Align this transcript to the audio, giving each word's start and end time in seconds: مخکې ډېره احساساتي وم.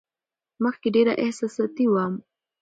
مخکې 0.63 0.87
ډېره 0.95 1.13
احساساتي 1.23 1.85
وم. 1.89 2.13